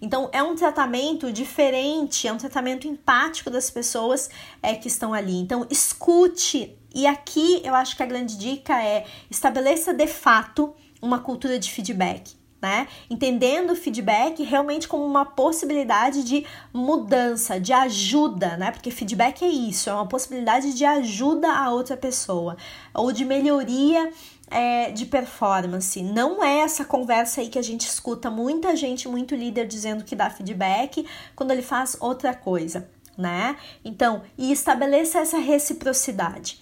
Então, 0.00 0.28
é 0.32 0.42
um 0.42 0.54
tratamento 0.54 1.32
diferente, 1.32 2.26
é 2.26 2.32
um 2.32 2.38
tratamento 2.38 2.86
empático 2.86 3.50
das 3.50 3.70
pessoas 3.70 4.28
é, 4.62 4.74
que 4.74 4.88
estão 4.88 5.14
ali. 5.14 5.36
Então, 5.36 5.66
escute. 5.70 6.76
E 6.94 7.06
aqui 7.06 7.62
eu 7.64 7.74
acho 7.74 7.96
que 7.96 8.02
a 8.02 8.06
grande 8.06 8.36
dica 8.36 8.82
é 8.82 9.06
estabeleça 9.30 9.94
de 9.94 10.06
fato 10.06 10.74
uma 11.00 11.18
cultura 11.18 11.58
de 11.58 11.70
feedback 11.70 12.41
né? 12.62 12.86
Entendendo 13.10 13.72
o 13.72 13.76
feedback 13.76 14.44
realmente 14.44 14.86
como 14.86 15.04
uma 15.04 15.24
possibilidade 15.24 16.22
de 16.22 16.46
mudança, 16.72 17.58
de 17.58 17.72
ajuda, 17.72 18.56
né? 18.56 18.70
Porque 18.70 18.92
feedback 18.92 19.44
é 19.44 19.48
isso, 19.48 19.90
é 19.90 19.92
uma 19.92 20.06
possibilidade 20.06 20.72
de 20.72 20.84
ajuda 20.84 21.52
a 21.52 21.70
outra 21.70 21.96
pessoa 21.96 22.56
ou 22.94 23.10
de 23.10 23.24
melhoria 23.24 24.12
é, 24.48 24.92
de 24.92 25.06
performance. 25.06 26.00
Não 26.02 26.42
é 26.44 26.58
essa 26.58 26.84
conversa 26.84 27.40
aí 27.40 27.48
que 27.48 27.58
a 27.58 27.62
gente 27.62 27.80
escuta 27.80 28.30
muita 28.30 28.76
gente, 28.76 29.08
muito 29.08 29.34
líder 29.34 29.66
dizendo 29.66 30.04
que 30.04 30.14
dá 30.14 30.30
feedback 30.30 31.04
quando 31.34 31.50
ele 31.50 31.62
faz 31.62 31.96
outra 31.98 32.32
coisa, 32.32 32.88
né? 33.18 33.56
Então, 33.84 34.22
e 34.38 34.52
estabeleça 34.52 35.18
essa 35.18 35.38
reciprocidade. 35.38 36.60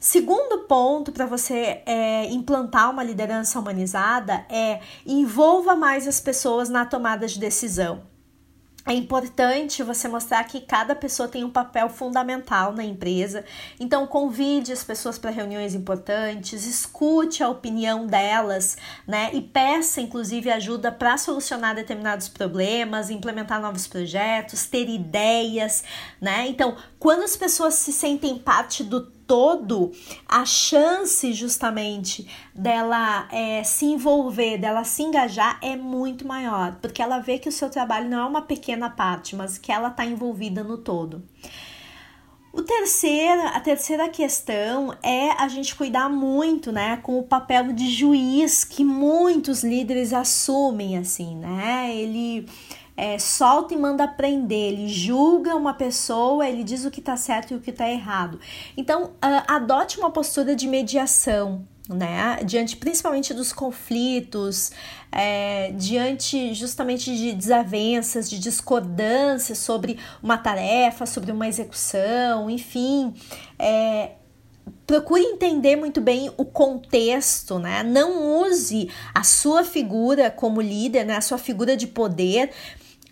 Segundo 0.00 0.60
ponto 0.60 1.12
para 1.12 1.26
você 1.26 1.82
é, 1.84 2.24
implantar 2.30 2.90
uma 2.90 3.04
liderança 3.04 3.60
humanizada 3.60 4.46
é 4.48 4.80
envolva 5.04 5.76
mais 5.76 6.08
as 6.08 6.18
pessoas 6.18 6.70
na 6.70 6.86
tomada 6.86 7.26
de 7.26 7.38
decisão. 7.38 8.08
é 8.86 8.94
importante 8.94 9.82
você 9.82 10.08
mostrar 10.08 10.42
que 10.44 10.58
cada 10.62 10.94
pessoa 10.94 11.28
tem 11.28 11.44
um 11.44 11.50
papel 11.50 11.90
fundamental 11.90 12.72
na 12.72 12.82
empresa. 12.82 13.44
Então, 13.78 14.06
convide 14.06 14.72
as 14.72 14.82
pessoas 14.82 15.18
para 15.18 15.30
reuniões 15.30 15.74
importantes, 15.74 16.64
escute 16.64 17.42
a 17.42 17.50
opinião 17.50 18.06
delas, 18.06 18.78
né? 19.06 19.30
E 19.34 19.42
peça, 19.42 20.00
inclusive, 20.00 20.50
ajuda 20.50 20.90
para 20.90 21.18
solucionar 21.18 21.74
determinados 21.74 22.26
problemas, 22.26 23.10
implementar 23.10 23.60
novos 23.60 23.86
projetos, 23.86 24.64
ter 24.64 24.88
ideias, 24.88 25.84
né? 26.18 26.48
Então, 26.48 26.74
quando 26.98 27.22
as 27.22 27.36
pessoas 27.36 27.74
se 27.74 27.92
sentem 27.92 28.38
parte 28.38 28.82
do 28.82 29.19
todo, 29.30 29.92
a 30.28 30.44
chance 30.44 31.32
justamente 31.32 32.26
dela 32.52 33.28
é, 33.30 33.62
se 33.62 33.84
envolver, 33.84 34.58
dela 34.58 34.82
se 34.82 35.04
engajar 35.04 35.56
é 35.62 35.76
muito 35.76 36.26
maior, 36.26 36.78
porque 36.82 37.00
ela 37.00 37.20
vê 37.20 37.38
que 37.38 37.48
o 37.48 37.52
seu 37.52 37.70
trabalho 37.70 38.10
não 38.10 38.24
é 38.24 38.26
uma 38.26 38.42
pequena 38.42 38.90
parte, 38.90 39.36
mas 39.36 39.56
que 39.56 39.70
ela 39.70 39.86
está 39.86 40.04
envolvida 40.04 40.64
no 40.64 40.78
todo. 40.78 41.22
O 42.52 42.60
terceira, 42.62 43.50
a 43.50 43.60
terceira 43.60 44.08
questão 44.08 44.92
é 45.00 45.30
a 45.40 45.46
gente 45.46 45.76
cuidar 45.76 46.08
muito, 46.08 46.72
né, 46.72 46.96
com 46.96 47.20
o 47.20 47.22
papel 47.22 47.72
de 47.72 47.88
juiz 47.88 48.64
que 48.64 48.82
muitos 48.82 49.62
líderes 49.62 50.12
assumem, 50.12 50.98
assim, 50.98 51.36
né? 51.36 51.94
Ele 51.94 52.48
é, 53.00 53.18
solta 53.18 53.72
e 53.72 53.78
manda 53.78 54.06
prender, 54.06 54.74
ele 54.74 54.86
julga 54.86 55.56
uma 55.56 55.72
pessoa, 55.72 56.46
ele 56.46 56.62
diz 56.62 56.84
o 56.84 56.90
que 56.90 57.00
está 57.00 57.16
certo 57.16 57.52
e 57.52 57.56
o 57.56 57.60
que 57.60 57.70
está 57.70 57.88
errado. 57.88 58.38
Então, 58.76 59.04
uh, 59.04 59.42
adote 59.48 59.98
uma 59.98 60.10
postura 60.10 60.54
de 60.54 60.68
mediação, 60.68 61.66
né? 61.88 62.40
Diante 62.44 62.76
principalmente 62.76 63.32
dos 63.32 63.54
conflitos, 63.54 64.70
é, 65.10 65.72
diante 65.72 66.52
justamente 66.52 67.16
de 67.16 67.32
desavenças, 67.32 68.28
de 68.28 68.38
discordâncias 68.38 69.56
sobre 69.56 69.98
uma 70.22 70.36
tarefa, 70.36 71.06
sobre 71.06 71.32
uma 71.32 71.48
execução, 71.48 72.50
enfim. 72.50 73.14
É, 73.58 74.10
procure 74.86 75.22
entender 75.22 75.76
muito 75.76 76.02
bem 76.02 76.30
o 76.36 76.44
contexto, 76.44 77.58
né? 77.58 77.82
Não 77.82 78.42
use 78.42 78.90
a 79.14 79.24
sua 79.24 79.64
figura 79.64 80.30
como 80.30 80.60
líder, 80.60 81.06
né? 81.06 81.16
A 81.16 81.22
sua 81.22 81.38
figura 81.38 81.78
de 81.78 81.86
poder 81.86 82.50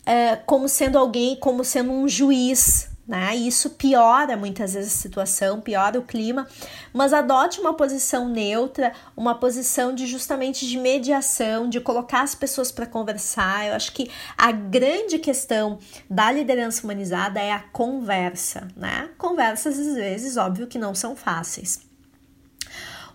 é, 0.08 0.36
como 0.36 0.70
sendo 0.70 0.96
alguém, 0.96 1.36
como 1.36 1.62
sendo 1.62 1.92
um 1.92 2.08
juiz, 2.08 2.88
né? 3.06 3.36
Isso 3.36 3.68
piora 3.70 4.38
muitas 4.38 4.72
vezes 4.72 4.94
a 4.94 4.96
situação, 4.96 5.60
piora 5.60 5.98
o 5.98 6.02
clima, 6.02 6.48
mas 6.94 7.12
adote 7.12 7.60
uma 7.60 7.74
posição 7.74 8.26
neutra, 8.26 8.94
uma 9.14 9.34
posição 9.34 9.94
de 9.94 10.06
justamente 10.06 10.66
de 10.66 10.78
mediação, 10.78 11.68
de 11.68 11.78
colocar 11.78 12.22
as 12.22 12.34
pessoas 12.34 12.72
para 12.72 12.86
conversar. 12.86 13.66
Eu 13.66 13.74
acho 13.74 13.92
que 13.92 14.10
a 14.36 14.50
grande 14.50 15.18
questão 15.18 15.78
da 16.08 16.32
liderança 16.32 16.84
humanizada 16.84 17.38
é 17.38 17.52
a 17.52 17.60
conversa, 17.60 18.66
né? 18.74 19.10
Conversas 19.18 19.78
às 19.78 19.94
vezes, 19.94 20.38
óbvio 20.38 20.66
que 20.66 20.78
não 20.78 20.94
são 20.94 21.14
fáceis. 21.14 21.88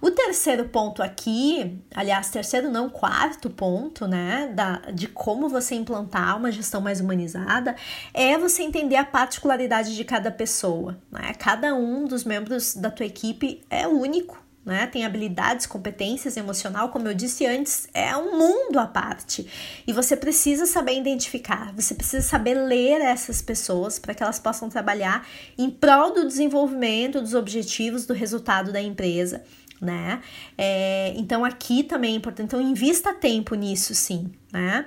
O 0.04 0.12
terceiro 0.12 0.68
ponto 0.68 1.02
aqui, 1.02 1.80
aliás, 1.96 2.30
terceiro 2.30 2.70
não, 2.70 2.90
quarto 2.90 3.50
ponto, 3.50 4.06
né, 4.06 4.52
da, 4.54 4.82
de 4.94 5.08
como 5.08 5.48
você 5.48 5.76
implantar 5.76 6.36
uma 6.36 6.52
gestão 6.52 6.82
mais 6.82 7.00
humanizada, 7.00 7.74
é 8.14 8.38
você 8.38 8.64
entender 8.64 8.98
a 8.98 9.06
particularidade 9.06 9.96
de 9.96 10.04
cada 10.04 10.30
pessoa, 10.30 10.98
né? 11.10 11.34
Cada 11.40 11.74
um 11.74 12.04
dos 12.04 12.26
membros 12.26 12.76
da 12.76 12.92
tua 12.92 13.06
equipe 13.06 13.62
é 13.70 13.88
único, 13.88 14.44
né? 14.66 14.88
Tem 14.88 15.06
habilidades, 15.06 15.66
competências, 15.66 16.36
emocional, 16.36 16.90
como 16.90 17.08
eu 17.08 17.14
disse 17.14 17.46
antes, 17.46 17.88
é 17.94 18.14
um 18.18 18.38
mundo 18.38 18.80
à 18.80 18.86
parte. 18.86 19.48
E 19.88 19.94
você 19.94 20.18
precisa 20.18 20.66
saber 20.66 20.98
identificar, 20.98 21.74
você 21.74 21.96
precisa 21.96 22.28
saber 22.28 22.56
ler 22.56 23.00
essas 23.00 23.42
pessoas 23.42 24.00
para 24.00 24.14
que 24.14 24.22
elas 24.22 24.38
possam 24.38 24.68
trabalhar 24.68 25.26
em 25.58 25.70
prol 25.70 26.14
do 26.14 26.28
desenvolvimento 26.28 27.22
dos 27.22 27.34
objetivos, 27.34 28.06
do 28.06 28.14
resultado 28.14 28.70
da 28.74 28.82
empresa 28.82 29.46
né? 29.84 30.22
É, 30.58 31.14
então 31.16 31.44
aqui 31.44 31.84
também 31.84 32.14
é 32.14 32.18
importante, 32.18 32.48
então 32.48 32.62
invista 32.62 33.14
tempo 33.14 33.56
nisso, 33.56 33.94
sim, 33.94 34.32
né? 34.52 34.86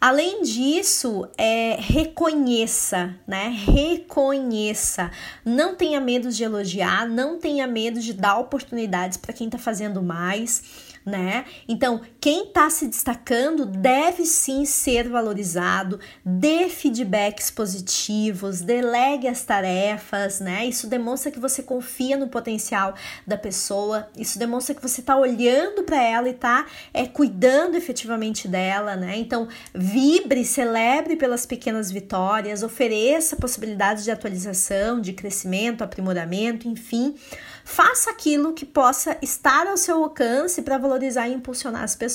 Além 0.00 0.42
disso, 0.42 1.28
é, 1.38 1.76
reconheça, 1.78 3.14
né? 3.24 3.54
Reconheça. 3.56 5.12
Não 5.44 5.76
tenha 5.76 6.00
medo 6.00 6.28
de 6.28 6.42
elogiar, 6.42 7.08
não 7.08 7.38
tenha 7.38 7.68
medo 7.68 8.00
de 8.00 8.12
dar 8.12 8.36
oportunidades 8.36 9.16
para 9.16 9.32
quem 9.32 9.46
está 9.46 9.58
fazendo 9.58 10.02
mais 10.02 10.90
né? 11.04 11.44
Então, 11.68 12.00
quem 12.22 12.44
está 12.44 12.70
se 12.70 12.86
destacando 12.86 13.66
deve 13.66 14.24
sim 14.24 14.64
ser 14.64 15.08
valorizado, 15.08 15.98
dê 16.24 16.68
feedbacks 16.68 17.50
positivos, 17.50 18.60
delegue 18.60 19.26
as 19.26 19.42
tarefas, 19.42 20.38
né? 20.38 20.64
Isso 20.64 20.86
demonstra 20.86 21.32
que 21.32 21.40
você 21.40 21.64
confia 21.64 22.16
no 22.16 22.28
potencial 22.28 22.94
da 23.26 23.36
pessoa, 23.36 24.08
isso 24.16 24.38
demonstra 24.38 24.72
que 24.72 24.80
você 24.80 25.00
está 25.00 25.16
olhando 25.16 25.82
para 25.82 26.00
ela 26.00 26.28
e 26.28 26.30
está 26.30 26.64
é, 26.94 27.08
cuidando 27.08 27.76
efetivamente 27.76 28.46
dela, 28.46 28.94
né? 28.94 29.16
Então, 29.16 29.48
vibre, 29.74 30.44
celebre 30.44 31.16
pelas 31.16 31.44
pequenas 31.44 31.90
vitórias, 31.90 32.62
ofereça 32.62 33.34
possibilidades 33.34 34.04
de 34.04 34.12
atualização, 34.12 35.00
de 35.00 35.12
crescimento, 35.12 35.82
aprimoramento, 35.82 36.68
enfim. 36.68 37.16
Faça 37.64 38.10
aquilo 38.10 38.52
que 38.52 38.66
possa 38.66 39.16
estar 39.22 39.66
ao 39.66 39.76
seu 39.76 40.02
alcance 40.02 40.62
para 40.62 40.78
valorizar 40.78 41.28
e 41.28 41.34
impulsionar 41.34 41.82
as 41.82 41.96
pessoas. 41.96 42.11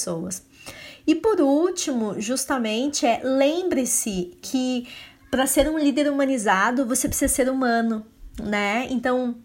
E 1.06 1.16
por 1.16 1.40
último, 1.40 2.20
justamente, 2.20 3.06
é 3.06 3.22
lembre-se 3.24 4.38
que 4.42 4.88
para 5.32 5.48
ser 5.48 5.70
um 5.70 5.78
líder 5.78 6.12
humanizado, 6.12 6.86
você 6.86 7.08
precisa 7.08 7.34
ser 7.34 7.50
humano, 7.50 8.06
né? 8.42 8.88
Então, 8.90 9.36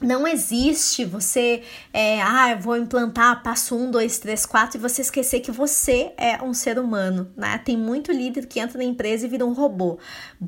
não 0.00 0.26
existe 0.26 1.04
você, 1.04 1.62
é, 1.92 2.22
ah, 2.22 2.52
eu 2.52 2.58
vou 2.58 2.76
implantar 2.76 3.42
passo 3.42 3.76
1, 3.76 3.90
2, 3.90 4.18
3, 4.18 4.46
4 4.46 4.78
e 4.78 4.80
você 4.80 5.02
esquecer 5.02 5.40
que 5.40 5.50
você 5.50 6.12
é 6.16 6.42
um 6.42 6.54
ser 6.54 6.78
humano, 6.78 7.30
né? 7.36 7.58
Tem 7.58 7.76
muito 7.76 8.10
líder 8.10 8.46
que 8.46 8.60
entra 8.60 8.78
na 8.78 8.84
empresa 8.84 9.26
e 9.26 9.28
vira 9.28 9.44
um 9.44 9.52
robô. 9.52 9.98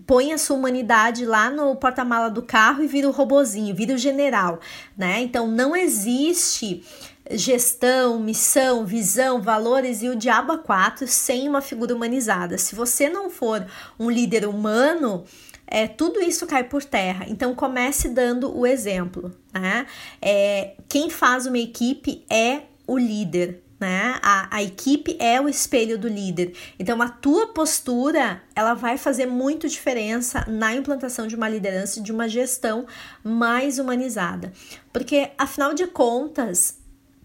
Põe 0.07 0.33
a 0.33 0.39
sua 0.39 0.57
humanidade 0.57 1.27
lá 1.27 1.51
no 1.51 1.77
porta-mala 1.77 2.31
do 2.31 2.43
carro 2.43 2.83
e 2.83 2.87
vira 2.87 3.07
o 3.07 3.13
robozinho, 3.13 3.75
vira 3.75 3.95
o 3.95 3.99
general, 3.99 4.59
né? 4.97 5.21
Então 5.21 5.47
não 5.47 5.77
existe 5.77 6.83
gestão, 7.31 8.19
missão, 8.19 8.85
visão, 8.85 9.41
valores 9.41 10.03
e 10.03 10.09
o 10.09 10.17
diabo 10.17 10.53
a 10.53 10.59
quatro 10.59 11.07
sem 11.07 11.49
uma 11.49 11.61
figura 11.61 11.95
humanizada. 11.95 12.59
Se 12.59 12.75
você 12.75 13.09
não 13.09 13.31
for 13.31 13.67
um 13.99 14.11
líder 14.11 14.47
humano, 14.47 15.25
é, 15.67 15.87
tudo 15.87 16.21
isso 16.21 16.47
cai 16.47 16.65
por 16.65 16.85
terra. 16.85 17.25
Então 17.29 17.55
comece 17.55 18.09
dando 18.09 18.57
o 18.57 18.67
exemplo. 18.67 19.33
Né? 19.55 19.87
É, 20.21 20.75
quem 20.89 21.09
faz 21.09 21.47
uma 21.47 21.59
equipe 21.59 22.25
é 22.29 22.63
o 22.87 22.99
líder. 22.99 23.63
Né? 23.81 24.21
A, 24.23 24.59
a 24.59 24.63
equipe 24.63 25.17
é 25.19 25.41
o 25.41 25.49
espelho 25.49 25.99
do 25.99 26.07
líder. 26.07 26.55
Então, 26.79 27.03
a 27.03 27.09
tua 27.09 27.49
postura 27.49 28.41
ela 28.55 28.75
vai 28.75 28.97
fazer 28.97 29.27
muito 29.27 29.69
diferença 29.69 30.45
na 30.47 30.73
implantação 30.73 31.27
de 31.27 31.35
uma 31.35 31.49
liderança 31.49 31.99
e 31.99 32.03
de 32.03 32.13
uma 32.13 32.29
gestão 32.29 32.87
mais 33.25 33.81
humanizada. 33.81 34.53
Porque, 34.93 35.33
afinal 35.37 35.75
de 35.75 35.89
contas, 35.89 36.79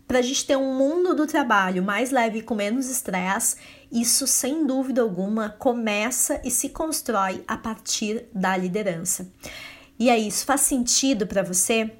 para 0.07 0.19
a 0.19 0.21
gente 0.21 0.45
ter 0.45 0.55
um 0.55 0.73
mundo 0.73 1.13
do 1.13 1.27
trabalho 1.27 1.83
mais 1.83 2.11
leve 2.11 2.39
e 2.39 2.41
com 2.41 2.55
menos 2.55 2.89
estresse, 2.89 3.57
isso 3.91 4.25
sem 4.25 4.65
dúvida 4.65 5.01
alguma 5.01 5.49
começa 5.49 6.39
e 6.45 6.49
se 6.49 6.69
constrói 6.69 7.43
a 7.47 7.57
partir 7.57 8.25
da 8.33 8.55
liderança. 8.55 9.29
E 9.99 10.09
é 10.09 10.17
isso, 10.17 10.45
faz 10.45 10.61
sentido 10.61 11.27
para 11.27 11.43
você? 11.43 11.91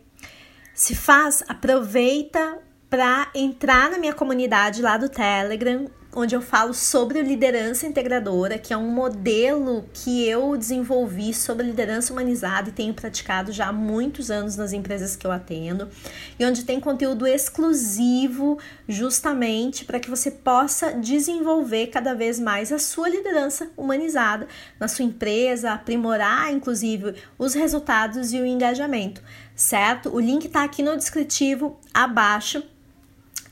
Se 0.73 0.95
faz, 0.95 1.43
aproveita 1.47 2.59
para 2.89 3.29
entrar 3.35 3.89
na 3.89 3.97
minha 3.97 4.13
comunidade 4.13 4.81
lá 4.81 4.95
do 4.95 5.09
Telegram 5.09 5.89
onde 6.19 6.35
eu 6.35 6.41
falo 6.41 6.73
sobre 6.73 7.21
liderança 7.21 7.85
integradora, 7.85 8.57
que 8.57 8.73
é 8.73 8.77
um 8.77 8.89
modelo 8.89 9.87
que 9.93 10.27
eu 10.27 10.57
desenvolvi 10.57 11.31
sobre 11.31 11.67
liderança 11.67 12.11
humanizada 12.11 12.69
e 12.69 12.71
tenho 12.71 12.91
praticado 12.91 13.51
já 13.51 13.67
há 13.67 13.71
muitos 13.71 14.31
anos 14.31 14.55
nas 14.55 14.73
empresas 14.73 15.15
que 15.15 15.27
eu 15.27 15.31
atendo, 15.31 15.87
e 16.39 16.43
onde 16.43 16.63
tem 16.63 16.79
conteúdo 16.79 17.27
exclusivo 17.27 18.57
justamente 18.89 19.85
para 19.85 19.99
que 19.99 20.09
você 20.09 20.31
possa 20.31 20.91
desenvolver 20.91 21.87
cada 21.87 22.15
vez 22.15 22.39
mais 22.39 22.71
a 22.71 22.79
sua 22.79 23.07
liderança 23.09 23.69
humanizada 23.77 24.47
na 24.79 24.87
sua 24.87 25.05
empresa, 25.05 25.73
aprimorar 25.73 26.51
inclusive 26.51 27.13
os 27.37 27.53
resultados 27.53 28.33
e 28.33 28.41
o 28.41 28.45
engajamento, 28.45 29.21
certo? 29.55 30.09
O 30.09 30.19
link 30.19 30.45
está 30.45 30.63
aqui 30.63 30.81
no 30.81 30.97
descritivo 30.97 31.79
abaixo 31.93 32.63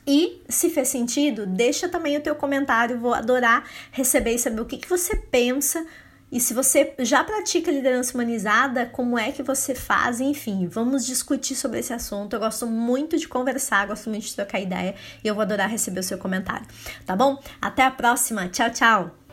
e 0.06 0.40
se 0.48 0.70
fez 0.70 0.88
sentido, 0.88 1.46
deixa 1.46 1.88
também 1.88 2.16
o 2.16 2.20
teu 2.20 2.34
comentário, 2.34 2.98
vou 2.98 3.12
adorar 3.12 3.64
receber 3.90 4.34
e 4.34 4.38
saber 4.38 4.60
o 4.60 4.64
que, 4.64 4.76
que 4.76 4.88
você 4.88 5.16
pensa. 5.16 5.84
E 6.30 6.40
se 6.40 6.52
você 6.52 6.92
já 7.00 7.22
pratica 7.22 7.70
liderança 7.70 8.12
humanizada, 8.14 8.86
como 8.86 9.18
é 9.18 9.30
que 9.30 9.42
você 9.42 9.74
faz? 9.74 10.20
Enfim, 10.20 10.66
vamos 10.66 11.06
discutir 11.06 11.54
sobre 11.54 11.78
esse 11.78 11.92
assunto. 11.92 12.34
Eu 12.34 12.40
gosto 12.40 12.66
muito 12.66 13.16
de 13.16 13.28
conversar, 13.28 13.86
gosto 13.86 14.10
muito 14.10 14.26
de 14.26 14.34
trocar 14.34 14.60
ideia 14.60 14.94
e 15.22 15.28
eu 15.28 15.34
vou 15.34 15.42
adorar 15.42 15.70
receber 15.70 16.00
o 16.00 16.02
seu 16.02 16.18
comentário, 16.18 16.66
tá 17.04 17.14
bom? 17.14 17.40
Até 17.60 17.84
a 17.84 17.90
próxima. 17.90 18.48
Tchau, 18.48 18.70
tchau! 18.70 19.25